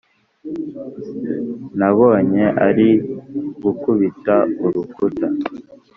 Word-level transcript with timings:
nabonye 1.79 2.45
ari 2.67 2.89
gukubita 3.63 4.35
urukuta. 4.65 5.27